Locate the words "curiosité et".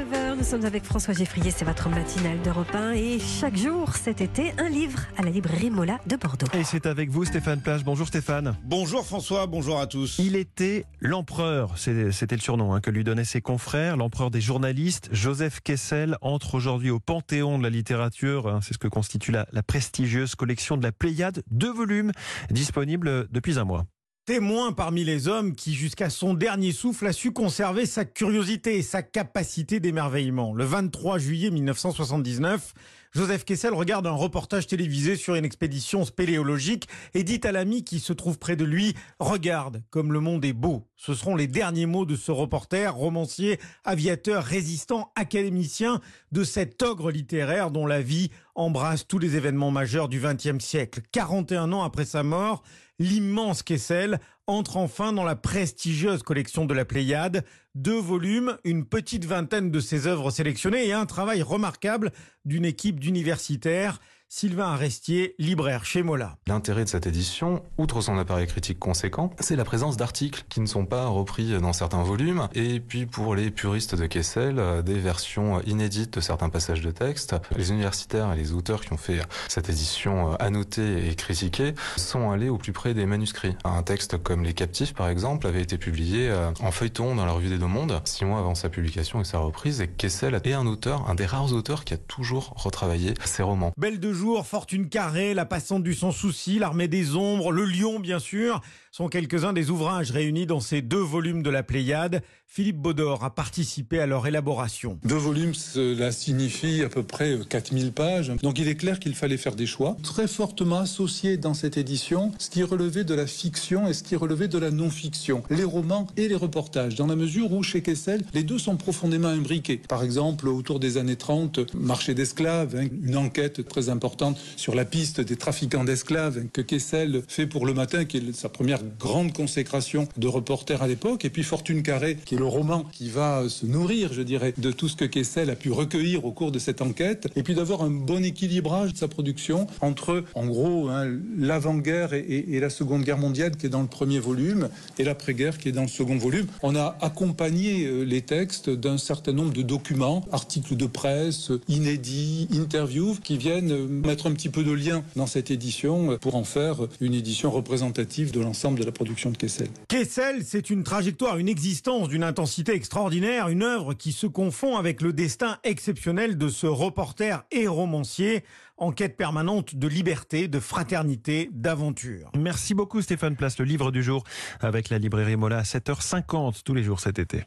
28.04-28.82